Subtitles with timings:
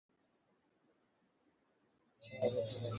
[2.21, 2.81] আচ্ছা, ভেতর আসো।